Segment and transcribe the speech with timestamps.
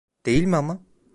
[0.25, 0.79] Değil mi ama?